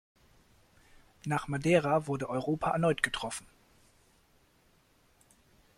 [1.25, 3.45] Nach Madeira wurde Europa erneut getroffen.